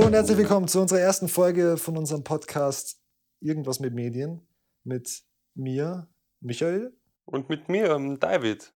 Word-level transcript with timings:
Hallo 0.00 0.08
und 0.08 0.14
herzlich 0.14 0.38
willkommen 0.38 0.66
zu 0.66 0.80
unserer 0.80 1.00
ersten 1.00 1.28
Folge 1.28 1.76
von 1.76 1.94
unserem 1.98 2.24
Podcast 2.24 2.98
Irgendwas 3.38 3.80
mit 3.80 3.92
Medien 3.92 4.40
mit 4.82 5.24
mir, 5.54 6.08
Michael. 6.40 6.96
Und 7.26 7.50
mit 7.50 7.68
mir, 7.68 7.90
ähm, 7.90 8.18
David. 8.18 8.72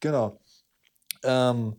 Genau. 0.00 0.38
Ähm, 1.22 1.76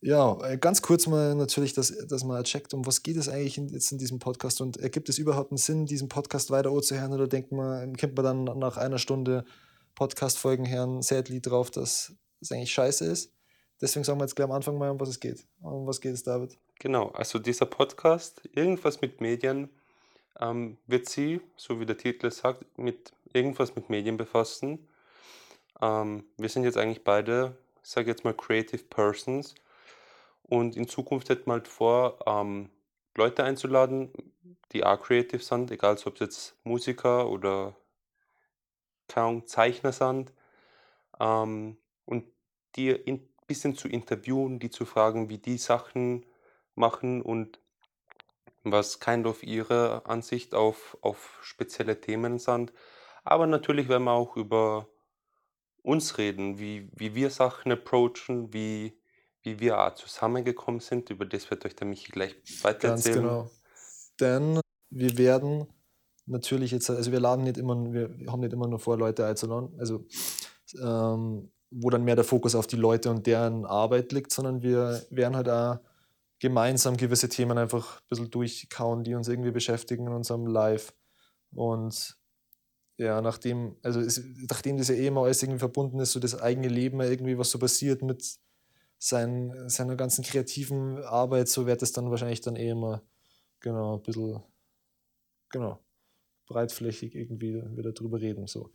ja, 0.00 0.36
äh, 0.42 0.58
ganz 0.58 0.82
kurz 0.82 1.06
mal 1.06 1.36
natürlich, 1.36 1.74
dass, 1.74 1.96
dass 2.08 2.24
man 2.24 2.42
checkt, 2.42 2.74
um 2.74 2.84
was 2.86 3.04
geht 3.04 3.16
es 3.16 3.28
eigentlich 3.28 3.56
in, 3.56 3.68
jetzt 3.68 3.92
in 3.92 3.98
diesem 3.98 4.18
Podcast 4.18 4.60
und 4.60 4.78
ergibt 4.78 5.08
es 5.08 5.18
überhaupt 5.18 5.52
einen 5.52 5.58
Sinn, 5.58 5.86
diesen 5.86 6.08
Podcast 6.08 6.50
weiter 6.50 6.72
anzuhören 6.72 7.12
oder 7.12 7.28
denkt 7.28 7.52
man, 7.52 7.94
kommt 7.94 8.16
man 8.16 8.24
dann 8.24 8.58
nach 8.58 8.78
einer 8.78 8.98
Stunde 8.98 9.44
Podcast-Folgen 9.94 10.68
hören, 10.68 11.02
sadly 11.02 11.40
drauf, 11.40 11.70
dass 11.70 12.12
es 12.40 12.50
eigentlich 12.50 12.72
scheiße 12.72 13.04
ist? 13.04 13.32
Deswegen 13.80 14.02
sagen 14.02 14.18
wir 14.18 14.24
jetzt 14.24 14.34
gleich 14.34 14.48
am 14.48 14.56
Anfang 14.56 14.76
mal, 14.76 14.90
um 14.90 14.98
was 14.98 15.08
es 15.08 15.20
geht. 15.20 15.46
Um 15.60 15.86
was 15.86 16.00
geht 16.00 16.14
es, 16.14 16.24
David? 16.24 16.58
Genau, 16.80 17.08
also 17.08 17.40
dieser 17.40 17.66
Podcast, 17.66 18.48
irgendwas 18.52 19.00
mit 19.00 19.20
Medien, 19.20 19.68
ähm, 20.38 20.78
wird 20.86 21.08
sie, 21.08 21.40
so 21.56 21.80
wie 21.80 21.86
der 21.86 21.98
Titel 21.98 22.30
sagt, 22.30 22.78
mit 22.78 23.12
irgendwas 23.32 23.74
mit 23.74 23.90
Medien 23.90 24.16
befassen. 24.16 24.88
Ähm, 25.80 26.24
wir 26.36 26.48
sind 26.48 26.62
jetzt 26.62 26.76
eigentlich 26.76 27.02
beide, 27.02 27.56
ich 27.82 27.90
sage 27.90 28.08
jetzt 28.08 28.24
mal 28.24 28.32
Creative 28.34 28.84
Persons 28.84 29.56
und 30.44 30.76
in 30.76 30.86
Zukunft 30.86 31.28
hätten 31.30 31.46
wir 31.46 31.54
halt 31.54 31.68
vor, 31.68 32.20
ähm, 32.26 32.70
Leute 33.16 33.42
einzuladen, 33.42 34.12
die 34.72 34.84
auch 34.84 35.02
creative 35.02 35.42
sind, 35.42 35.72
egal 35.72 35.98
ob 36.06 36.14
es 36.14 36.20
jetzt 36.20 36.56
Musiker 36.62 37.28
oder 37.28 37.74
keine 39.08 39.44
Zeichner 39.46 39.90
sind, 39.92 40.32
ähm, 41.18 41.78
und 42.04 42.24
die 42.76 42.90
ein 42.90 43.28
bisschen 43.48 43.74
zu 43.74 43.88
interviewen, 43.88 44.60
die 44.60 44.70
zu 44.70 44.84
fragen, 44.84 45.28
wie 45.28 45.38
die 45.38 45.58
Sachen 45.58 46.24
machen 46.78 47.22
und 47.22 47.60
was 48.64 49.00
kind 49.00 49.26
of 49.26 49.42
ihre 49.42 50.06
Ansicht 50.06 50.54
auf, 50.54 50.96
auf 51.00 51.38
spezielle 51.42 52.00
Themen 52.00 52.38
sind. 52.38 52.72
Aber 53.24 53.46
natürlich 53.46 53.88
werden 53.88 54.04
wir 54.04 54.12
auch 54.12 54.36
über 54.36 54.88
uns 55.82 56.18
reden, 56.18 56.58
wie, 56.58 56.90
wie 56.94 57.14
wir 57.14 57.30
Sachen 57.30 57.72
approachen, 57.72 58.52
wie, 58.52 58.98
wie 59.42 59.60
wir 59.60 59.80
auch 59.80 59.94
zusammengekommen 59.94 60.80
sind. 60.80 61.10
Über 61.10 61.24
das 61.24 61.50
wird 61.50 61.64
euch 61.64 61.76
der 61.76 61.86
Michi 61.86 62.12
gleich 62.12 62.34
weiter 62.62 62.88
Ganz 62.88 63.06
erzählen. 63.06 63.24
genau. 63.24 63.50
Denn 64.20 64.60
wir 64.90 65.16
werden 65.18 65.66
natürlich 66.26 66.72
jetzt, 66.72 66.90
also 66.90 67.12
wir 67.12 67.20
laden 67.20 67.44
nicht 67.44 67.56
immer, 67.56 67.92
wir 67.92 68.10
haben 68.26 68.40
nicht 68.40 68.52
immer 68.52 68.66
nur 68.66 68.78
vor, 68.78 68.98
Leute 68.98 69.26
einzuladen, 69.26 69.74
also 69.78 70.04
ähm, 70.80 71.50
wo 71.70 71.90
dann 71.90 72.04
mehr 72.04 72.16
der 72.16 72.24
Fokus 72.24 72.54
auf 72.54 72.66
die 72.66 72.76
Leute 72.76 73.10
und 73.10 73.26
deren 73.26 73.64
Arbeit 73.64 74.12
liegt, 74.12 74.32
sondern 74.32 74.62
wir 74.62 75.02
werden 75.10 75.36
halt 75.36 75.48
auch 75.48 75.78
gemeinsam 76.40 76.96
gewisse 76.96 77.28
Themen 77.28 77.58
einfach 77.58 78.00
ein 78.00 78.06
bisschen 78.08 78.30
durchkauen, 78.30 79.04
die 79.04 79.14
uns 79.14 79.28
irgendwie 79.28 79.50
beschäftigen 79.50 80.06
in 80.06 80.12
unserem 80.12 80.46
Live. 80.46 80.94
Und 81.50 82.16
ja, 82.96 83.20
nachdem, 83.20 83.76
also 83.82 84.00
es, 84.00 84.22
nachdem 84.48 84.76
das 84.76 84.88
ja 84.88 84.94
eh 84.94 85.10
alles 85.10 85.42
irgendwie 85.42 85.60
verbunden 85.60 86.00
ist, 86.00 86.12
so 86.12 86.20
das 86.20 86.40
eigene 86.40 86.68
Leben 86.68 87.00
irgendwie, 87.00 87.38
was 87.38 87.50
so 87.50 87.58
passiert 87.58 88.02
mit 88.02 88.38
sein, 88.98 89.68
seiner 89.68 89.96
ganzen 89.96 90.24
kreativen 90.24 91.02
Arbeit, 91.04 91.48
so 91.48 91.66
wird 91.66 91.82
es 91.82 91.92
dann 91.92 92.10
wahrscheinlich 92.10 92.40
dann 92.40 92.56
eh 92.56 92.70
immer, 92.70 93.02
genau, 93.60 93.96
ein 93.96 94.02
bisschen, 94.02 94.42
genau, 95.50 95.78
breitflächig 96.46 97.14
irgendwie 97.14 97.62
wieder 97.76 97.92
drüber 97.92 98.20
reden, 98.20 98.46
so. 98.46 98.72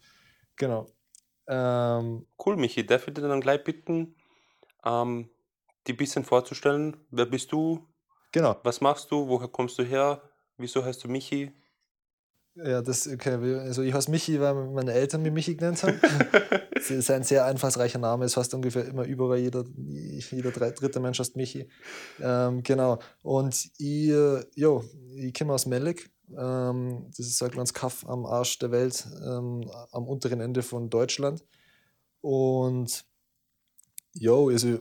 Genau. 0.56 0.88
Ähm, 1.48 2.26
Cool, 2.44 2.56
Michi. 2.56 2.86
Darf 2.86 3.08
ich 3.08 3.14
dich 3.14 3.24
dann 3.24 3.42
gleich 3.42 3.64
bitten, 3.64 4.16
ähm, 4.86 5.30
die 5.88 5.94
ein 5.94 5.98
bisschen 5.98 6.24
vorzustellen? 6.24 6.98
Wer 7.12 7.26
bist 7.26 7.52
du? 7.52 7.88
genau. 8.34 8.60
Was 8.64 8.82
machst 8.82 9.12
du? 9.12 9.28
Woher 9.28 9.48
kommst 9.48 9.80
du 9.80 9.84
her? 9.84 10.22
Wieso 10.58 10.84
heißt 10.84 11.04
du 11.04 11.08
Michi? 11.08 11.54
Ja, 12.56 12.82
das, 12.82 13.08
okay, 13.08 13.34
also 13.60 13.82
ich 13.82 13.94
heiße 13.94 14.12
Michi, 14.12 14.40
weil 14.40 14.54
meine 14.54 14.94
Eltern 14.94 15.24
mich 15.24 15.32
Michi 15.32 15.56
genannt 15.56 15.82
haben. 15.84 16.00
Das 16.74 16.92
ist 16.92 17.12
ein 17.12 17.24
sehr 17.24 17.46
einfallsreicher 17.46 17.98
Name, 17.98 18.26
ist 18.26 18.34
fast 18.34 18.54
ungefähr 18.54 18.84
immer 18.84 19.06
überall 19.06 19.38
jeder, 19.38 19.64
jeder 19.78 20.52
dritte 20.52 21.00
Mensch 21.00 21.18
heißt 21.18 21.38
Michi. 21.38 21.70
Ähm, 22.20 22.62
genau. 22.62 23.00
Und 23.22 23.70
ich, 23.78 24.08
jo, 24.56 24.84
ich 25.16 25.34
komme 25.34 25.54
aus 25.54 25.66
Mellig. 25.66 26.12
Ähm, 26.38 27.06
das 27.16 27.28
ist 27.28 27.42
ein 27.42 27.52
kleines 27.52 27.74
Kaff 27.74 28.06
am 28.06 28.26
Arsch 28.26 28.60
der 28.60 28.72
Welt, 28.72 29.08
ähm, 29.26 29.72
am 29.92 30.08
unteren 30.10 30.42
Ende 30.42 30.62
von 30.62 30.90
Deutschland. 30.90 31.46
Und 32.20 33.06
jo, 34.14 34.50
also 34.50 34.80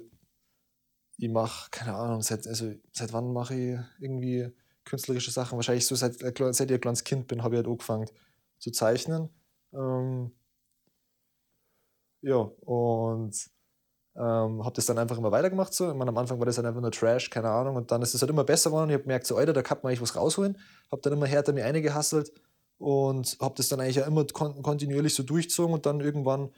ich 1.22 1.30
mache, 1.30 1.70
keine 1.70 1.94
Ahnung, 1.94 2.20
seit, 2.20 2.48
also, 2.48 2.72
seit 2.90 3.12
wann 3.12 3.32
mache 3.32 3.54
ich 3.54 3.78
irgendwie 4.00 4.50
künstlerische 4.84 5.30
Sachen? 5.30 5.54
Wahrscheinlich 5.54 5.86
so 5.86 5.94
seit, 5.94 6.20
äh, 6.20 6.52
seit 6.52 6.68
ich 6.68 6.74
ein 6.74 6.80
kleines 6.80 7.04
Kind 7.04 7.28
bin, 7.28 7.44
habe 7.44 7.54
ich 7.54 7.58
halt 7.58 7.68
angefangen 7.68 8.10
zu 8.58 8.72
zeichnen. 8.72 9.28
Ähm, 9.72 10.32
ja, 12.22 12.38
und 12.38 13.36
ähm, 14.16 14.64
habe 14.64 14.72
das 14.74 14.86
dann 14.86 14.98
einfach 14.98 15.16
immer 15.16 15.30
weitergemacht. 15.30 15.72
So. 15.72 15.90
Ich 15.90 15.96
meine, 15.96 16.08
am 16.08 16.18
Anfang 16.18 16.40
war 16.40 16.46
das 16.46 16.56
halt 16.56 16.66
einfach 16.66 16.80
nur 16.80 16.90
Trash, 16.90 17.30
keine 17.30 17.50
Ahnung. 17.50 17.76
Und 17.76 17.92
dann 17.92 18.02
ist 18.02 18.14
es 18.14 18.20
halt 18.20 18.30
immer 18.30 18.42
besser 18.42 18.70
geworden. 18.70 18.90
Ich 18.90 18.94
habe 18.94 19.04
gemerkt, 19.04 19.28
so, 19.28 19.36
Alter, 19.36 19.52
da 19.52 19.62
kann 19.62 19.78
man 19.80 19.90
eigentlich 19.90 20.02
was 20.02 20.16
rausholen. 20.16 20.58
Habe 20.90 21.02
dann 21.02 21.12
immer 21.12 21.26
härter 21.26 21.52
mir 21.52 21.64
eingehasselt 21.64 22.32
und 22.78 23.36
habe 23.40 23.54
das 23.56 23.68
dann 23.68 23.78
eigentlich 23.78 23.96
ja 23.96 24.06
immer 24.06 24.26
kon 24.26 24.60
kontinuierlich 24.60 25.14
so 25.14 25.22
durchgezogen. 25.22 25.72
Und 25.72 25.86
dann 25.86 26.00
irgendwann, 26.00 26.50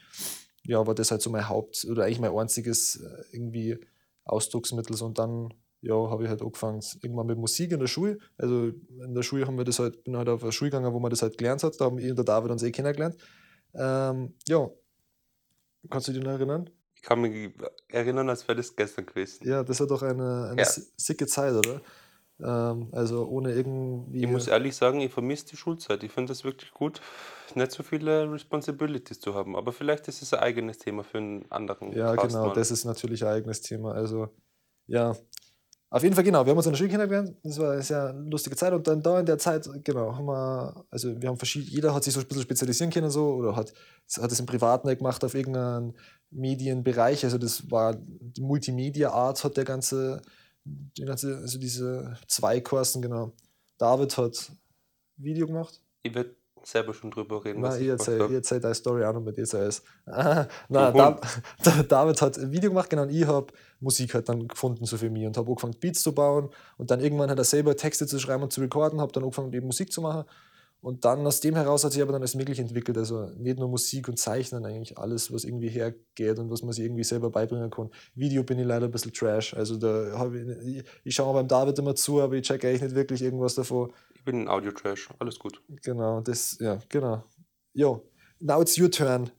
ja, 0.62 0.86
war 0.86 0.94
das 0.94 1.10
halt 1.10 1.20
so 1.20 1.28
mein 1.28 1.50
Haupt- 1.50 1.84
oder 1.84 2.04
eigentlich 2.04 2.20
mein 2.20 2.34
einziges 2.34 2.96
äh, 2.96 3.24
irgendwie 3.32 3.78
Ausdrucksmittel. 4.24 5.00
Und 5.02 5.18
dann, 5.18 5.52
ja, 5.80 5.94
habe 5.94 6.24
ich 6.24 6.28
halt 6.28 6.42
angefangen, 6.42 6.80
irgendwann 7.02 7.26
mit 7.26 7.38
Musik 7.38 7.72
in 7.72 7.80
der 7.80 7.86
Schule. 7.86 8.18
Also 8.38 8.68
in 8.68 9.14
der 9.14 9.22
Schule 9.22 9.46
haben 9.46 9.58
wir 9.58 9.64
das 9.64 9.78
halt, 9.78 10.02
bin 10.04 10.16
halt 10.16 10.28
auf 10.28 10.42
eine 10.42 10.52
Schule 10.52 10.70
gegangen, 10.70 10.92
wo 10.92 11.00
man 11.00 11.10
das 11.10 11.22
halt 11.22 11.36
gelernt 11.38 11.62
hat. 11.62 11.80
Da 11.80 11.84
haben 11.86 11.98
ich 11.98 12.08
und 12.10 12.16
der 12.16 12.24
David 12.24 12.50
uns 12.50 12.62
eh 12.62 12.70
kennengelernt. 12.72 13.16
Ähm, 13.74 14.34
ja, 14.46 14.68
kannst 15.90 16.08
du 16.08 16.12
dich 16.12 16.22
noch 16.22 16.32
erinnern? 16.32 16.70
Ich 16.94 17.02
kann 17.02 17.20
mich 17.20 17.52
erinnern, 17.88 18.30
als 18.30 18.46
wäre 18.48 18.56
das 18.56 18.74
gestern 18.74 19.04
gewesen. 19.04 19.46
Ja, 19.46 19.62
das 19.62 19.78
war 19.80 19.86
doch 19.86 20.02
eine, 20.02 20.48
eine 20.50 20.60
Ja. 20.60 20.64
si- 20.64 20.86
sicke 20.96 21.26
Zeit, 21.26 21.52
oder? 21.52 21.80
Ähm, 22.40 22.88
also 22.92 23.26
ohne 23.26 23.52
irgendwie. 23.52 24.24
Ich 24.24 24.28
muss 24.28 24.48
ehrlich 24.48 24.74
sagen, 24.74 25.00
ich 25.00 25.12
vermisse 25.12 25.46
die 25.46 25.56
Schulzeit. 25.56 26.02
Ich 26.02 26.12
finde 26.12 26.30
das 26.30 26.44
wirklich 26.44 26.72
gut, 26.72 27.00
nicht 27.54 27.72
so 27.72 27.82
viele 27.82 28.30
Responsibilities 28.30 29.20
zu 29.20 29.34
haben. 29.34 29.56
Aber 29.56 29.72
vielleicht 29.72 30.08
ist 30.08 30.22
es 30.22 30.34
ein 30.34 30.40
eigenes 30.40 30.78
Thema 30.78 31.04
für 31.04 31.18
einen 31.18 31.50
anderen 31.50 31.92
ja, 31.92 32.14
Cast 32.16 32.28
genau, 32.28 32.46
mal. 32.48 32.54
das 32.54 32.70
ist 32.70 32.84
natürlich 32.84 33.24
ein 33.24 33.32
eigenes 33.32 33.60
Thema. 33.60 33.92
Also, 33.92 34.28
ja. 34.86 35.14
Auf 35.90 36.02
jeden 36.02 36.16
Fall, 36.16 36.24
genau, 36.24 36.44
wir 36.44 36.50
haben 36.50 36.56
uns 36.56 36.66
in 36.66 36.72
der 36.72 36.78
Schule 36.78 36.90
kennengelernt. 36.90 37.36
Das 37.44 37.56
war 37.56 37.70
eine 37.70 37.82
sehr 37.82 38.12
lustige 38.14 38.56
Zeit. 38.56 38.72
Und 38.72 38.84
dann 38.88 39.00
da 39.00 39.20
in 39.20 39.26
der 39.26 39.38
Zeit, 39.38 39.68
genau, 39.84 40.16
haben 40.16 40.26
wir, 40.26 40.84
also 40.90 41.22
wir 41.22 41.28
haben 41.28 41.36
verschiedene, 41.36 41.70
jeder 41.70 41.94
hat 41.94 42.02
sich 42.02 42.12
so 42.12 42.18
ein 42.18 42.26
bisschen 42.26 42.42
spezialisieren 42.42 42.90
können 42.90 43.10
so 43.10 43.28
oder 43.34 43.54
hat, 43.54 43.72
hat 44.20 44.32
es 44.32 44.40
im 44.40 44.46
Privaten 44.46 44.88
gemacht 44.88 45.22
auf 45.22 45.34
irgendeinen 45.34 45.94
Medienbereich. 46.30 47.24
Also 47.24 47.38
das 47.38 47.70
war 47.70 47.94
die 47.96 48.40
Multimedia-Art 48.40 49.44
hat 49.44 49.56
der 49.56 49.64
ganze, 49.64 50.20
die 50.64 51.04
ganze, 51.04 51.36
also 51.36 51.58
diese 51.58 52.16
zwei 52.26 52.60
Kursen, 52.60 53.02
genau. 53.02 53.32
David 53.78 54.16
hat 54.16 54.52
Video 55.16 55.46
gemacht. 55.46 55.80
Ich 56.02 56.14
werde 56.14 56.34
selber 56.62 56.94
schon 56.94 57.10
drüber 57.10 57.44
reden, 57.44 57.60
Nein, 57.60 57.74
ich 57.74 57.82
ich 57.82 57.88
erzähle 57.88 58.34
erzähl 58.34 58.60
deine 58.60 58.74
Story 58.74 59.04
auch 59.04 59.12
noch 59.12 59.20
mit 59.20 59.46
zuerst. 59.46 59.84
Ah, 60.06 60.46
nein, 60.68 60.94
da, 60.94 61.82
David 61.82 62.22
hat 62.22 62.38
ein 62.38 62.50
Video 62.50 62.70
gemacht, 62.70 62.88
genau, 62.88 63.02
und 63.02 63.10
ich 63.10 63.26
habe 63.26 63.52
Musik 63.80 64.14
halt 64.14 64.28
dann 64.28 64.48
gefunden 64.48 64.86
so 64.86 64.96
für 64.96 65.10
mich 65.10 65.26
und 65.26 65.36
habe 65.36 65.48
angefangen 65.50 65.76
Beats 65.78 66.02
zu 66.02 66.14
bauen 66.14 66.48
und 66.78 66.90
dann 66.90 67.00
irgendwann 67.00 67.28
hat 67.28 67.38
er 67.38 67.44
selber 67.44 67.76
Texte 67.76 68.06
zu 68.06 68.18
schreiben 68.18 68.42
und 68.42 68.52
zu 68.52 68.62
recorden, 68.62 69.00
habe 69.00 69.12
dann 69.12 69.24
angefangen 69.24 69.52
eben 69.52 69.66
Musik 69.66 69.92
zu 69.92 70.00
machen 70.00 70.24
und 70.84 71.04
dann 71.06 71.26
aus 71.26 71.40
dem 71.40 71.54
heraus 71.54 71.82
hat 71.82 71.92
sich 71.92 72.02
aber 72.02 72.12
dann 72.12 72.20
alles 72.20 72.34
möglich 72.34 72.58
entwickelt, 72.58 72.98
also 72.98 73.30
nicht 73.38 73.58
nur 73.58 73.68
Musik 73.68 74.06
und 74.08 74.18
Zeichnen, 74.18 74.66
eigentlich 74.66 74.98
alles, 74.98 75.32
was 75.32 75.44
irgendwie 75.44 75.70
hergeht 75.70 76.38
und 76.38 76.50
was 76.50 76.62
man 76.62 76.72
sich 76.72 76.84
irgendwie 76.84 77.04
selber 77.04 77.30
beibringen 77.30 77.70
kann. 77.70 77.90
Video 78.14 78.42
bin 78.44 78.58
ich 78.58 78.66
leider 78.66 78.84
ein 78.86 78.90
bisschen 78.90 79.12
trash, 79.12 79.54
also 79.54 79.78
da 79.78 80.18
habe 80.18 80.38
ich, 80.38 80.76
ich, 80.76 80.84
ich 81.04 81.14
schaue 81.14 81.32
beim 81.32 81.48
David 81.48 81.78
immer 81.78 81.94
zu, 81.94 82.20
aber 82.20 82.34
ich 82.34 82.46
check 82.46 82.64
eigentlich 82.64 82.82
nicht 82.82 82.94
wirklich 82.94 83.22
irgendwas 83.22 83.54
davon. 83.54 83.92
Ich 84.14 84.24
bin 84.24 84.42
ein 84.42 84.48
Audio-Trash, 84.48 85.08
alles 85.18 85.38
gut. 85.38 85.62
Genau, 85.82 86.20
das, 86.20 86.58
ja, 86.60 86.78
genau. 86.90 87.24
Jo, 87.72 88.06
now 88.40 88.60
it's 88.60 88.78
your 88.78 88.90
turn. 88.90 89.30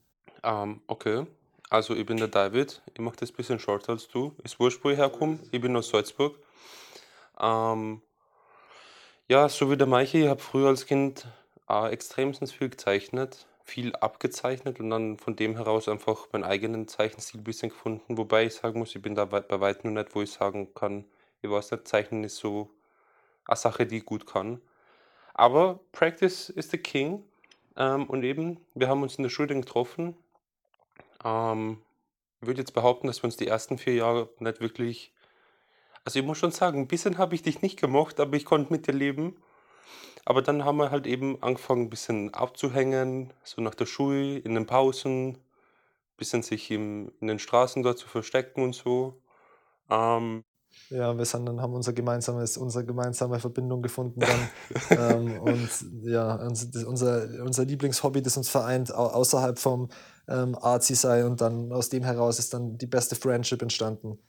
Ähm, 0.43 0.81
okay, 0.87 1.27
also 1.69 1.93
ich 1.93 2.05
bin 2.07 2.17
der 2.17 2.27
David. 2.27 2.81
Ich 2.93 2.99
mache 2.99 3.17
das 3.19 3.29
ein 3.29 3.35
bisschen 3.35 3.59
shorter 3.59 3.93
als 3.93 4.07
du. 4.07 4.35
Ist 4.43 4.59
wurscht, 4.59 4.83
wo 4.83 4.89
ich 4.89 4.97
herkomme. 4.97 5.39
Ich 5.51 5.61
bin 5.61 5.75
aus 5.75 5.89
Salzburg. 5.89 6.39
Ähm, 7.39 8.01
ja, 9.27 9.49
so 9.49 9.71
wie 9.71 9.77
der 9.77 9.87
Meiche, 9.87 10.19
ich 10.19 10.27
habe 10.27 10.41
früher 10.41 10.67
als 10.67 10.85
Kind 10.85 11.27
äh, 11.67 11.89
extremstens 11.89 12.51
viel 12.51 12.69
gezeichnet, 12.69 13.47
viel 13.63 13.95
abgezeichnet 13.95 14.79
und 14.79 14.91
dann 14.91 15.17
von 15.17 15.35
dem 15.35 15.55
heraus 15.55 15.89
einfach 15.89 16.27
meinen 16.31 16.43
eigenen 16.43 16.87
Zeichenstil 16.87 17.41
ein 17.41 17.43
bisschen 17.43 17.69
gefunden. 17.69 18.17
Wobei 18.17 18.45
ich 18.45 18.53
sagen 18.53 18.79
muss, 18.79 18.95
ich 18.95 19.01
bin 19.01 19.15
da 19.15 19.31
weit, 19.31 19.47
bei 19.47 19.59
weitem 19.59 19.93
noch 19.93 20.03
nicht, 20.03 20.15
wo 20.15 20.21
ich 20.21 20.31
sagen 20.31 20.73
kann, 20.75 21.05
ich 21.41 21.49
weiß 21.49 21.71
nicht, 21.71 21.87
Zeichnen 21.87 22.23
ist 22.23 22.37
so 22.37 22.69
eine 23.47 23.57
Sache, 23.57 23.87
die 23.87 23.97
ich 23.97 24.05
gut 24.05 24.27
kann. 24.27 24.61
Aber 25.33 25.79
Practice 25.91 26.49
is 26.49 26.69
the 26.69 26.77
King. 26.77 27.23
Ähm, 27.77 28.05
und 28.07 28.23
eben, 28.23 28.59
wir 28.73 28.87
haben 28.87 29.01
uns 29.01 29.15
in 29.15 29.23
der 29.23 29.29
Schule 29.29 29.53
getroffen. 29.55 30.15
Ähm, 31.23 31.81
ich 32.41 32.47
würde 32.47 32.61
jetzt 32.61 32.73
behaupten, 32.73 33.07
dass 33.07 33.21
wir 33.21 33.25
uns 33.25 33.37
die 33.37 33.47
ersten 33.47 33.77
vier 33.77 33.95
Jahre 33.95 34.29
nicht 34.39 34.61
wirklich 34.61 35.14
Also 36.05 36.19
ich 36.19 36.25
muss 36.25 36.37
schon 36.37 36.51
sagen, 36.51 36.81
ein 36.81 36.87
bisschen 36.87 37.17
habe 37.17 37.33
ich 37.33 37.41
dich 37.41 37.63
nicht 37.63 37.79
gemocht, 37.81 38.19
aber 38.19 38.37
ich 38.37 38.45
konnte 38.45 38.71
mit 38.71 38.87
dir 38.87 38.93
leben. 38.93 39.35
Aber 40.23 40.41
dann 40.41 40.63
haben 40.63 40.77
wir 40.77 40.91
halt 40.91 41.07
eben 41.07 41.41
angefangen, 41.41 41.83
ein 41.83 41.89
bisschen 41.89 42.33
abzuhängen, 42.33 43.33
so 43.43 43.61
nach 43.61 43.75
der 43.75 43.85
Schule, 43.87 44.37
in 44.37 44.55
den 44.55 44.67
Pausen, 44.67 45.29
ein 45.29 45.37
bisschen 46.17 46.43
sich 46.43 46.71
im, 46.71 47.11
in 47.19 47.27
den 47.27 47.39
Straßen 47.39 47.83
dort 47.83 47.97
zu 47.97 48.07
verstecken 48.07 48.63
und 48.63 48.73
so. 48.73 49.21
Ähm, 49.89 50.43
ja, 50.89 51.17
wir 51.17 51.25
sind 51.25 51.45
dann, 51.47 51.61
haben 51.61 51.73
unser 51.73 51.93
gemeinsames, 51.93 52.57
unsere 52.57 52.85
gemeinsame 52.85 53.39
Verbindung 53.39 53.81
gefunden 53.81 54.19
dann. 54.19 54.49
ähm, 54.89 55.39
und 55.39 55.69
ja, 56.03 56.35
unser, 56.35 57.43
unser 57.43 57.65
Lieblingshobby, 57.65 58.21
das 58.21 58.37
uns 58.37 58.49
vereint, 58.49 58.93
außerhalb 58.93 59.57
vom 59.57 59.89
ähm, 60.27 60.55
Arzi 60.55 60.95
sei 60.95 61.25
und 61.25 61.41
dann 61.41 61.71
aus 61.71 61.89
dem 61.89 62.03
heraus 62.03 62.37
ist 62.39 62.53
dann 62.53 62.77
die 62.77 62.87
beste 62.87 63.15
Friendship 63.15 63.61
entstanden. 63.61 64.19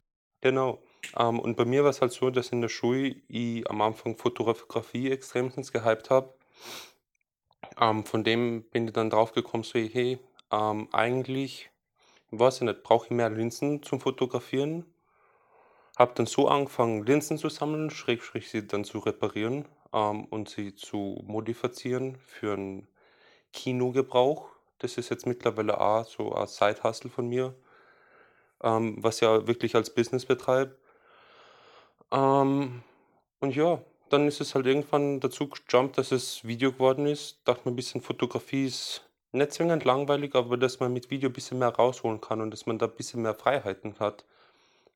Genau. 0.40 0.78
Ähm, 1.16 1.38
und 1.38 1.56
bei 1.56 1.64
mir 1.64 1.82
war 1.82 1.90
es 1.90 2.00
halt 2.00 2.12
so, 2.12 2.30
dass 2.30 2.50
in 2.50 2.60
der 2.60 2.68
Schule 2.68 3.16
ich 3.28 3.68
am 3.70 3.80
Anfang 3.80 4.16
Fotografie 4.16 5.10
extremstens 5.10 5.72
gehypt 5.72 6.10
habe. 6.10 6.34
Ähm, 7.80 8.04
von 8.04 8.24
dem 8.24 8.62
bin 8.64 8.86
ich 8.86 8.92
dann 8.92 9.10
drauf 9.10 9.32
gekommen, 9.32 9.62
so, 9.62 9.78
hey, 9.78 10.18
ähm, 10.50 10.88
eigentlich, 10.92 11.70
weiß 12.30 12.56
ich 12.56 12.62
nicht, 12.62 12.82
brauche 12.82 13.06
ich 13.06 13.10
mehr 13.10 13.30
Linsen 13.30 13.82
zum 13.82 14.00
Fotografieren. 14.00 14.84
Habe 15.98 16.12
dann 16.14 16.26
so 16.26 16.48
angefangen, 16.48 17.04
Linsen 17.04 17.38
zu 17.38 17.48
sammeln, 17.48 17.90
schräg, 17.90 18.22
schräg 18.22 18.46
sie 18.46 18.66
dann 18.66 18.84
zu 18.84 18.98
reparieren 18.98 19.66
ähm, 19.92 20.24
und 20.26 20.48
sie 20.48 20.74
zu 20.74 21.22
modifizieren 21.26 22.16
für 22.18 22.52
einen 22.52 22.88
Kinogebrauch. 23.52 24.48
Das 24.78 24.98
ist 24.98 25.08
jetzt 25.08 25.26
mittlerweile 25.26 25.80
auch 25.80 26.04
so 26.04 26.34
ein 26.34 26.46
Side-Hustle 26.46 27.10
von 27.10 27.28
mir, 27.28 27.54
ähm, 28.62 28.96
was 29.02 29.20
ja 29.20 29.46
wirklich 29.46 29.74
als 29.74 29.94
Business 29.94 30.26
betreibe. 30.26 30.76
Ähm, 32.12 32.82
und 33.40 33.56
ja, 33.56 33.82
dann 34.10 34.28
ist 34.28 34.40
es 34.40 34.54
halt 34.54 34.66
irgendwann 34.66 35.20
dazu 35.20 35.48
gejumpt, 35.48 35.98
dass 35.98 36.12
es 36.12 36.44
Video 36.44 36.72
geworden 36.72 37.06
ist. 37.06 37.40
Dachte 37.44 37.62
mir 37.64 37.72
ein 37.72 37.76
bisschen, 37.76 38.00
Fotografie 38.00 38.66
ist 38.66 39.08
nicht 39.32 39.52
zwingend 39.52 39.84
langweilig, 39.84 40.34
aber 40.34 40.56
dass 40.56 40.80
man 40.80 40.92
mit 40.92 41.10
Video 41.10 41.28
ein 41.28 41.32
bisschen 41.32 41.58
mehr 41.58 41.68
rausholen 41.68 42.20
kann 42.20 42.40
und 42.40 42.50
dass 42.50 42.66
man 42.66 42.78
da 42.78 42.86
ein 42.86 42.94
bisschen 42.94 43.22
mehr 43.22 43.34
Freiheiten 43.34 43.98
hat, 43.98 44.24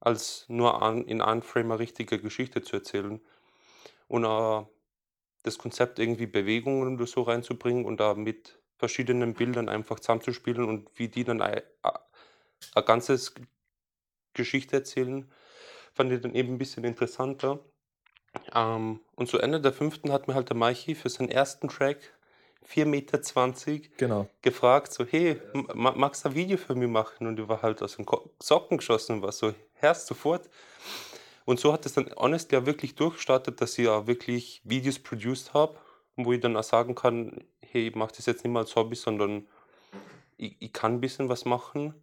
als 0.01 0.47
nur 0.49 0.83
an, 0.83 1.05
in 1.05 1.21
einem 1.21 1.43
Frame 1.43 1.73
eine 1.73 1.81
richtige 1.81 2.21
Geschichte 2.21 2.63
zu 2.63 2.77
erzählen. 2.77 3.21
Und 4.09 4.25
äh, 4.25 4.65
das 5.43 5.59
Konzept 5.59 5.99
irgendwie 5.99 6.27
Bewegungen 6.27 6.95
oder 6.95 7.07
so 7.07 7.23
reinzubringen 7.23 7.85
und 7.85 7.99
da 7.99 8.15
mit 8.15 8.59
verschiedenen 8.77 9.35
Bildern 9.35 9.69
einfach 9.69 10.01
zusammenzuspielen 10.01 10.65
und 10.65 10.89
wie 10.95 11.09
die 11.09 11.25
dann 11.25 11.43
ein, 11.43 11.61
ein 11.83 12.85
ganzes 12.85 13.35
Geschichte 14.33 14.77
erzählen, 14.77 15.31
fand 15.93 16.13
ich 16.13 16.21
dann 16.21 16.35
eben 16.35 16.55
ein 16.55 16.59
bisschen 16.59 16.85
interessanter. 16.85 17.59
Ähm, 18.55 19.01
und 19.17 19.29
zu 19.29 19.39
Ende 19.39 19.61
der 19.61 19.73
fünften 19.73 20.13
hat 20.13 20.29
mir 20.29 20.35
halt 20.35 20.49
der 20.49 20.57
Maichi 20.57 20.95
für 20.95 21.09
seinen 21.09 21.31
ersten 21.31 21.69
Track 21.69 21.99
4,20 22.69 22.87
Meter 22.87 23.89
genau. 23.97 24.29
gefragt, 24.43 24.93
so, 24.93 25.05
hey, 25.05 25.41
magst 25.75 26.25
du 26.25 26.29
ein 26.29 26.35
Video 26.35 26.57
für 26.57 26.75
mich 26.75 26.89
machen? 26.89 27.27
Und 27.27 27.39
ich 27.39 27.49
war 27.49 27.63
halt 27.63 27.83
aus 27.83 27.97
den 27.97 28.07
Socken 28.41 28.79
geschossen 28.79 29.17
und 29.17 29.23
war 29.23 29.33
so, 29.33 29.55
herrst 29.75 30.07
sofort. 30.07 30.49
Und 31.45 31.59
so 31.59 31.73
hat 31.73 31.87
es 31.87 31.95
dann 31.95 32.11
honestly 32.17 32.57
ja 32.57 32.67
wirklich 32.67 32.95
durchgestartet, 32.95 33.61
dass 33.61 33.79
ich 33.79 33.87
ja 33.87 34.07
wirklich 34.07 34.61
Videos 34.65 34.99
produced 34.99 35.53
habe, 35.55 35.79
wo 36.17 36.33
ich 36.33 36.41
dann 36.41 36.57
auch 36.57 36.63
sagen 36.63 36.95
kann, 36.95 37.43
hey, 37.61 37.89
ich 37.89 37.95
mache 37.95 38.13
das 38.17 38.27
jetzt 38.27 38.45
nicht 38.45 38.53
mal 38.53 38.61
als 38.61 38.77
Hobby, 38.77 38.95
sondern 38.95 39.47
ich, 40.37 40.57
ich 40.61 40.73
kann 40.73 40.95
ein 40.95 41.01
bisschen 41.01 41.29
was 41.29 41.45
machen. 41.45 41.95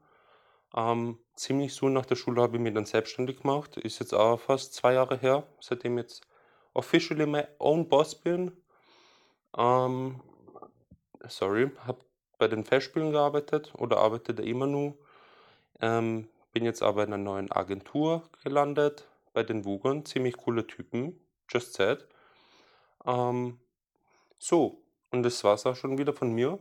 Ähm, 0.76 1.18
ziemlich 1.36 1.74
so 1.74 1.90
nach 1.90 2.06
der 2.06 2.16
Schule 2.16 2.42
habe 2.42 2.58
ich 2.58 2.62
mich 2.62 2.74
dann 2.74 2.86
selbstständig 2.86 3.42
gemacht. 3.42 3.78
Ist 3.78 4.00
jetzt 4.00 4.14
auch 4.14 4.40
fast 4.40 4.74
zwei 4.74 4.94
Jahre 4.94 5.18
her, 5.18 5.44
seitdem 5.60 5.98
ich 5.98 6.04
jetzt 6.04 6.28
officially 6.74 7.26
my 7.26 7.44
own 7.60 7.88
boss 7.88 8.16
bin. 8.16 8.52
Ähm, 9.58 10.22
sorry, 11.28 11.72
habe 11.86 12.00
bei 12.38 12.48
den 12.48 12.64
Festspielen 12.64 13.12
gearbeitet 13.12 13.74
oder 13.78 13.98
arbeite 13.98 14.34
da 14.34 14.44
immer 14.44 14.68
nur. 14.68 14.96
Ähm, 15.82 16.28
bin 16.52 16.66
jetzt 16.66 16.84
aber 16.84 17.04
in 17.04 17.14
einer 17.14 17.24
neuen 17.24 17.52
Agentur 17.52 18.24
gelandet, 18.44 19.08
bei 19.34 19.44
den 19.44 19.66
Wugern. 19.66 20.06
Ziemlich 20.06 20.38
coole 20.38 20.66
Typen, 20.66 21.20
just 21.50 21.74
said. 21.74 22.08
Ähm, 23.06 23.60
so, 24.38 24.82
und 25.12 25.24
das 25.24 25.44
war's 25.44 25.66
auch 25.66 25.76
schon 25.76 25.98
wieder 25.98 26.14
von 26.14 26.34
mir. 26.34 26.60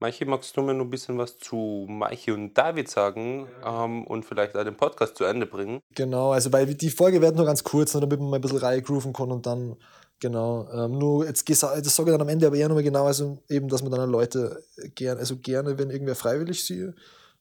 Maichi, 0.00 0.24
magst 0.24 0.56
du 0.56 0.62
mir 0.62 0.72
noch 0.72 0.86
ein 0.86 0.90
bisschen 0.90 1.18
was 1.18 1.36
zu 1.36 1.86
Maichi 1.86 2.32
und 2.32 2.54
David 2.54 2.88
sagen 2.88 3.46
ähm, 3.62 4.06
und 4.06 4.24
vielleicht 4.24 4.56
auch 4.56 4.64
den 4.64 4.76
Podcast 4.76 5.16
zu 5.16 5.24
Ende 5.24 5.44
bringen? 5.44 5.80
Genau, 5.94 6.32
also 6.32 6.50
weil 6.52 6.74
die 6.74 6.88
Folge 6.88 7.20
wird 7.20 7.36
nur 7.36 7.44
ganz 7.44 7.62
kurz, 7.62 7.92
damit 7.92 8.18
man 8.18 8.30
mal 8.30 8.36
ein 8.36 8.40
bisschen 8.40 8.58
Reihe 8.58 8.80
grooven 8.80 9.12
kann 9.12 9.30
und 9.30 9.44
dann, 9.44 9.76
genau. 10.18 10.66
Ähm, 10.72 10.92
nur 10.92 11.26
jetzt 11.26 11.46
das 11.46 11.60
sage 11.60 11.82
ich 11.82 11.94
dann 11.94 12.20
am 12.22 12.30
Ende 12.30 12.46
aber 12.46 12.56
eher 12.56 12.68
nochmal 12.68 12.82
genau, 12.82 13.04
also 13.04 13.42
eben, 13.50 13.68
dass 13.68 13.82
man 13.82 13.92
dann 13.92 14.10
Leute 14.10 14.64
gerne, 14.94 15.20
also 15.20 15.36
gerne, 15.36 15.78
wenn 15.78 15.90
irgendwer 15.90 16.16
freiwillig 16.16 16.64
sie, 16.64 16.90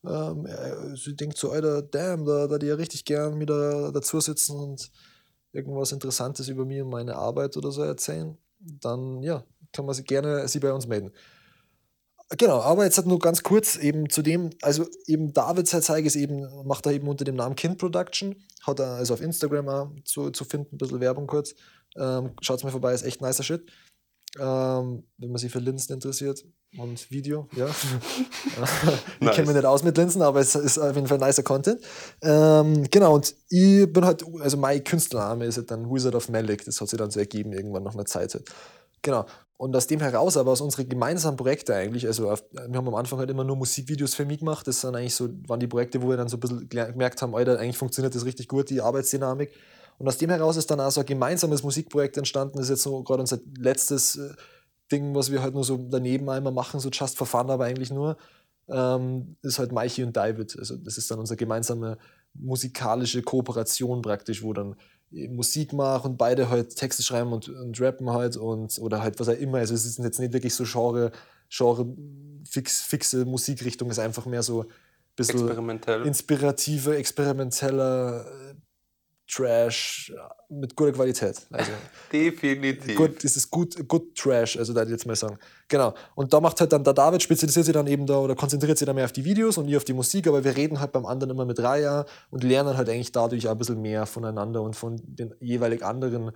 ähm, 0.05 0.45
sie 0.95 1.15
denkt 1.15 1.37
so, 1.37 1.51
Alter, 1.51 1.81
damn, 1.81 2.25
da, 2.25 2.47
da 2.47 2.57
die 2.57 2.67
ja 2.67 2.75
richtig 2.75 3.05
gern 3.05 3.39
wieder 3.39 3.93
dazu 3.93 4.19
sitzen 4.19 4.57
und 4.59 4.91
irgendwas 5.53 5.93
Interessantes 5.93 6.49
über 6.49 6.65
mich 6.65 6.81
und 6.81 6.89
meine 6.89 7.15
Arbeit 7.15 7.55
oder 7.55 7.71
so 7.71 7.83
erzählen, 7.83 8.37
dann 8.59 9.23
ja, 9.23 9.45
kann 9.71 9.85
man 9.85 9.95
sich 9.95 10.05
gerne 10.05 10.45
sie 10.49 10.59
bei 10.59 10.73
uns 10.73 10.87
melden. 10.87 11.13
Genau, 12.37 12.59
aber 12.61 12.83
jetzt 12.83 12.97
hat 12.97 13.07
nur 13.07 13.17
ganz 13.17 13.41
kurz 13.41 13.75
eben 13.75 14.07
zu 14.09 14.21
dem, 14.21 14.51
also 14.61 14.85
eben 15.07 15.33
David 15.33 15.67
zeige 15.67 16.05
ist 16.05 16.15
eben, 16.15 16.47
macht 16.65 16.85
er 16.85 16.91
eben 16.91 17.07
unter 17.07 17.25
dem 17.25 17.35
Namen 17.35 17.55
Kind 17.55 17.79
Production, 17.79 18.35
hat 18.61 18.79
er 18.79 18.93
also 18.93 19.15
auf 19.15 19.21
Instagram 19.21 19.67
auch 19.67 19.89
zu, 20.05 20.29
zu 20.29 20.45
finden, 20.45 20.75
ein 20.75 20.77
bisschen 20.77 20.99
Werbung 20.99 21.25
kurz. 21.25 21.55
Ähm, 21.97 22.31
Schaut 22.41 22.63
mal 22.63 22.69
vorbei, 22.69 22.93
ist 22.93 23.03
echt 23.03 23.21
nicer 23.21 23.43
Shit. 23.43 23.63
Ähm, 24.37 25.07
wenn 25.17 25.31
man 25.31 25.37
sich 25.37 25.51
für 25.51 25.57
Linsen 25.57 25.91
interessiert 25.95 26.45
und 26.77 27.09
Video, 27.09 27.47
ja. 27.55 27.67
ich 28.45 29.21
nice. 29.21 29.35
kenne 29.35 29.47
mich 29.47 29.55
nicht 29.55 29.65
aus 29.65 29.81
mit 29.81 29.97
Linsen, 29.97 30.21
aber 30.21 30.39
es 30.39 30.53
ist 30.53 30.77
auf 30.77 30.95
jeden 30.95 31.07
Fall 31.07 31.17
nicer 31.17 31.41
Content. 31.41 31.81
Ähm, 32.21 32.85
genau, 32.91 33.15
und 33.15 33.33
ich 33.49 33.91
bin 33.91 34.05
halt, 34.05 34.23
also 34.39 34.55
mein 34.57 34.83
Künstlername 34.83 35.45
ist 35.45 35.57
halt 35.57 35.71
dann 35.71 35.89
Wizard 35.91 36.13
of 36.13 36.29
Malik, 36.29 36.63
das 36.63 36.79
hat 36.79 36.89
sich 36.89 36.99
dann 36.99 37.09
so 37.09 37.19
ergeben, 37.19 37.53
irgendwann 37.53 37.81
nach 37.81 37.95
einer 37.95 38.05
Zeit 38.05 38.35
halt. 38.35 38.47
Genau. 39.01 39.25
Und 39.57 39.75
aus 39.75 39.87
dem 39.87 39.99
heraus, 39.99 40.37
aber 40.37 40.51
aus 40.51 40.61
unseren 40.61 40.87
gemeinsamen 40.87 41.35
Projekten 41.35 41.73
eigentlich, 41.73 42.07
also 42.07 42.29
auf, 42.29 42.43
wir 42.51 42.77
haben 42.77 42.87
am 42.87 42.95
Anfang 42.95 43.19
halt 43.19 43.29
immer 43.29 43.43
nur 43.43 43.57
Musikvideos 43.57 44.15
für 44.15 44.25
mich 44.25 44.39
gemacht, 44.39 44.65
das 44.67 44.79
sind 44.81 44.95
eigentlich 44.95 45.15
so, 45.15 45.27
waren 45.47 45.59
die 45.59 45.67
Projekte, 45.67 46.01
wo 46.01 46.09
wir 46.09 46.15
dann 46.15 46.29
so 46.29 46.37
ein 46.37 46.39
bisschen 46.39 46.69
gemerkt 46.69 47.21
haben, 47.21 47.35
Alter, 47.35 47.59
eigentlich 47.59 47.77
funktioniert 47.77 48.15
das 48.15 48.23
richtig 48.23 48.47
gut, 48.47 48.69
die 48.69 48.79
Arbeitsdynamik. 48.79 49.51
Und 49.97 50.07
aus 50.07 50.17
dem 50.17 50.29
heraus 50.29 50.55
ist 50.55 50.71
dann 50.71 50.79
auch 50.79 50.91
so 50.91 51.01
ein 51.01 51.05
gemeinsames 51.05 51.61
Musikprojekt 51.61 52.15
entstanden, 52.15 52.57
das 52.57 52.67
ist 52.67 52.69
jetzt 52.69 52.83
so 52.83 53.03
gerade 53.03 53.19
unser 53.19 53.39
letztes 53.57 54.15
äh, 54.15 54.33
Ding, 54.93 55.13
was 55.13 55.29
wir 55.29 55.41
halt 55.41 55.53
nur 55.53 55.65
so 55.65 55.77
daneben 55.77 56.29
einmal 56.29 56.53
machen, 56.53 56.79
so 56.79 56.89
just 56.89 57.17
for 57.17 57.27
fun, 57.27 57.49
aber 57.49 57.65
eigentlich 57.65 57.91
nur, 57.91 58.15
ähm, 58.69 59.35
ist 59.41 59.59
halt 59.59 59.71
Mikey 59.71 60.03
und 60.03 60.15
David. 60.15 60.57
Also 60.57 60.77
das 60.77 60.97
ist 60.97 61.11
dann 61.11 61.19
unsere 61.19 61.37
gemeinsame 61.37 61.97
musikalische 62.33 63.21
Kooperation 63.21 64.01
praktisch, 64.01 64.43
wo 64.43 64.53
dann 64.53 64.75
Musik 65.11 65.73
machen 65.73 66.11
und 66.11 66.17
beide 66.17 66.49
halt 66.49 66.75
Texte 66.75 67.03
schreiben 67.03 67.33
und, 67.33 67.49
und 67.49 67.79
rappen 67.81 68.09
halt 68.11 68.37
und 68.37 68.77
oder 68.79 69.01
halt 69.01 69.19
was 69.19 69.29
auch 69.29 69.37
immer. 69.37 69.57
Also 69.57 69.73
es 69.73 69.85
ist 69.85 69.97
jetzt 69.99 70.19
nicht 70.19 70.33
wirklich 70.33 70.53
so 70.53 70.63
Genre, 70.65 71.11
Genre 71.49 71.87
fix, 72.47 72.81
fixe 72.81 73.25
Musikrichtung, 73.25 73.89
es 73.89 73.97
ist 73.97 74.03
einfach 74.03 74.25
mehr 74.25 74.43
so 74.43 74.61
ein 74.61 74.67
bisschen 75.15 75.39
Experimentell. 75.39 76.05
inspirativer, 76.05 76.97
experimenteller 76.97 78.25
Trash 79.31 80.11
mit 80.49 80.75
guter 80.75 80.91
Qualität. 80.91 81.47
Also, 81.51 81.71
Definitiv. 82.11 82.95
Gut, 82.95 83.23
das 83.23 83.37
ist 83.37 83.49
gut, 83.51 83.87
gut 83.87 84.15
Trash, 84.15 84.57
also 84.57 84.73
da 84.73 84.83
ich 84.83 84.89
jetzt 84.89 85.05
mal 85.05 85.15
sagen. 85.15 85.37
Genau. 85.67 85.93
Und 86.15 86.33
da 86.33 86.39
macht 86.41 86.59
halt 86.59 86.73
dann 86.73 86.83
der 86.83 86.93
David, 86.93 87.21
spezialisiert 87.21 87.65
sich 87.65 87.73
dann 87.73 87.87
eben 87.87 88.07
da 88.07 88.17
oder 88.17 88.35
konzentriert 88.35 88.77
sich 88.77 88.85
dann 88.85 88.95
mehr 88.95 89.05
auf 89.05 89.11
die 89.11 89.23
Videos 89.23 89.57
und 89.57 89.67
nie 89.67 89.77
auf 89.77 89.85
die 89.85 89.93
Musik, 89.93 90.27
aber 90.27 90.43
wir 90.43 90.55
reden 90.55 90.79
halt 90.79 90.91
beim 90.91 91.05
anderen 91.05 91.31
immer 91.31 91.45
mit 91.45 91.59
Raya 91.59 92.05
und 92.31 92.43
lernen 92.43 92.75
halt 92.75 92.89
eigentlich 92.89 93.11
dadurch 93.11 93.47
auch 93.47 93.51
ein 93.51 93.57
bisschen 93.57 93.81
mehr 93.81 94.05
voneinander 94.07 94.63
und 94.63 94.75
von 94.75 94.99
den 95.03 95.35
jeweilig 95.39 95.85
anderen 95.85 96.31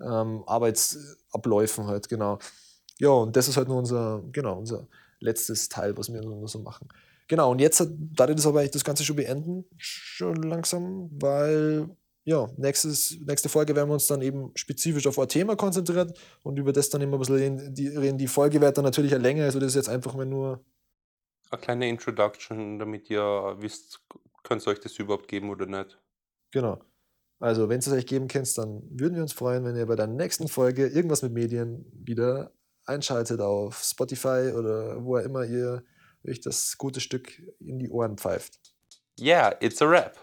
ähm, 0.00 0.42
Arbeitsabläufen 0.46 1.86
halt, 1.86 2.08
genau. 2.08 2.38
Ja, 2.98 3.10
und 3.10 3.36
das 3.36 3.48
ist 3.48 3.56
halt 3.56 3.68
nur 3.68 3.78
unser, 3.78 4.22
genau, 4.32 4.58
unser 4.58 4.88
letztes 5.20 5.68
Teil, 5.68 5.96
was 5.96 6.12
wir 6.12 6.20
nur 6.20 6.48
so 6.48 6.58
machen. 6.58 6.88
Genau, 7.28 7.52
und 7.52 7.60
jetzt 7.60 7.80
hat, 7.80 7.88
da 7.96 8.26
das 8.26 8.46
aber 8.46 8.66
das 8.66 8.84
Ganze 8.84 9.04
schon 9.04 9.16
beenden, 9.16 9.64
schon 9.78 10.42
langsam, 10.42 11.08
weil 11.12 11.88
ja, 12.24 12.48
nächstes, 12.56 13.18
nächste 13.26 13.48
Folge 13.48 13.74
werden 13.74 13.88
wir 13.88 13.94
uns 13.94 14.06
dann 14.06 14.22
eben 14.22 14.52
spezifisch 14.54 15.06
auf 15.06 15.18
ein 15.18 15.28
Thema 15.28 15.56
konzentrieren 15.56 16.12
und 16.42 16.58
über 16.58 16.72
das 16.72 16.88
dann 16.88 17.00
immer 17.00 17.16
ein 17.16 17.18
bisschen 17.18 17.36
reden. 17.36 17.74
Die, 17.74 17.88
reden. 17.88 18.18
die 18.18 18.28
Folge 18.28 18.60
wird 18.60 18.76
dann 18.76 18.84
natürlich 18.84 19.12
eine 19.14 19.22
Länge, 19.22 19.44
also 19.44 19.58
das 19.58 19.68
ist 19.68 19.74
jetzt 19.74 19.88
einfach 19.88 20.14
mal 20.14 20.26
nur. 20.26 20.64
Eine 21.50 21.60
kleine 21.60 21.88
Introduction, 21.88 22.78
damit 22.78 23.10
ihr 23.10 23.56
wisst, 23.58 24.00
könnt 24.44 24.66
ihr 24.66 24.70
euch 24.70 24.80
das 24.80 24.98
überhaupt 24.98 25.28
geben 25.28 25.50
oder 25.50 25.66
nicht. 25.66 25.98
Genau. 26.52 26.78
Also, 27.40 27.68
wenn 27.68 27.80
es 27.80 27.88
euch 27.88 28.06
geben 28.06 28.28
könnt, 28.28 28.56
dann 28.56 28.82
würden 28.88 29.16
wir 29.16 29.22
uns 29.22 29.32
freuen, 29.32 29.64
wenn 29.64 29.74
ihr 29.74 29.86
bei 29.86 29.96
der 29.96 30.06
nächsten 30.06 30.46
Folge 30.46 30.86
irgendwas 30.86 31.22
mit 31.22 31.32
Medien 31.32 31.84
wieder 31.92 32.52
einschaltet 32.84 33.40
auf 33.40 33.82
Spotify 33.82 34.52
oder 34.56 35.04
wo 35.04 35.16
immer 35.16 35.44
ihr 35.44 35.82
euch 36.24 36.40
das 36.40 36.78
gute 36.78 37.00
Stück 37.00 37.42
in 37.58 37.80
die 37.80 37.90
Ohren 37.90 38.16
pfeift. 38.16 38.60
Yeah, 39.20 39.56
it's 39.60 39.82
a 39.82 39.86
rap. 39.86 40.16